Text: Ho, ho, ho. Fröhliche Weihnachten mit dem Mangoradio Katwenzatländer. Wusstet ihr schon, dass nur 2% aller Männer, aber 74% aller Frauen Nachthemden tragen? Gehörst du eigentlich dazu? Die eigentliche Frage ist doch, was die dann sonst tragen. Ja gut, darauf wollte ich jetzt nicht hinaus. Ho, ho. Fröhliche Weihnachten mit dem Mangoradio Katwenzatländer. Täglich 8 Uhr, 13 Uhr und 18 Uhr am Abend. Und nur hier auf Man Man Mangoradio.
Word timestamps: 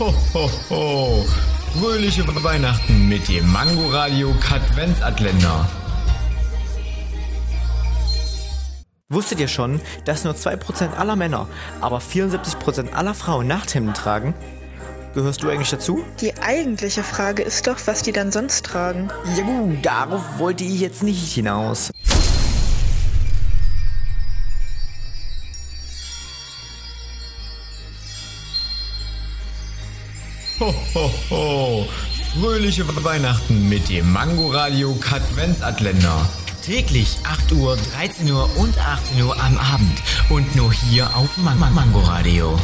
Ho, 0.00 0.14
ho, 0.32 0.50
ho. 0.70 1.26
Fröhliche 1.78 2.26
Weihnachten 2.42 3.06
mit 3.10 3.28
dem 3.28 3.52
Mangoradio 3.52 4.34
Katwenzatländer. 4.40 5.68
Wusstet 9.10 9.40
ihr 9.40 9.48
schon, 9.48 9.78
dass 10.06 10.24
nur 10.24 10.32
2% 10.32 10.94
aller 10.94 11.16
Männer, 11.16 11.48
aber 11.82 11.98
74% 11.98 12.92
aller 12.92 13.12
Frauen 13.12 13.46
Nachthemden 13.46 13.92
tragen? 13.92 14.32
Gehörst 15.12 15.42
du 15.42 15.50
eigentlich 15.50 15.68
dazu? 15.68 16.02
Die 16.22 16.34
eigentliche 16.40 17.02
Frage 17.02 17.42
ist 17.42 17.66
doch, 17.66 17.76
was 17.84 18.00
die 18.00 18.12
dann 18.12 18.32
sonst 18.32 18.64
tragen. 18.64 19.10
Ja 19.36 19.44
gut, 19.44 19.84
darauf 19.84 20.38
wollte 20.38 20.64
ich 20.64 20.80
jetzt 20.80 21.02
nicht 21.02 21.30
hinaus. 21.30 21.90
Ho, 30.60 30.74
ho. 31.30 31.88
Fröhliche 32.38 32.84
Weihnachten 33.02 33.70
mit 33.70 33.88
dem 33.88 34.12
Mangoradio 34.12 34.94
Katwenzatländer. 34.94 36.28
Täglich 36.62 37.16
8 37.24 37.52
Uhr, 37.52 37.78
13 37.96 38.30
Uhr 38.30 38.46
und 38.58 38.76
18 38.78 39.22
Uhr 39.22 39.40
am 39.40 39.56
Abend. 39.56 40.02
Und 40.28 40.54
nur 40.56 40.70
hier 40.70 41.16
auf 41.16 41.34
Man 41.38 41.58
Man 41.58 41.74
Mangoradio. 41.74 42.58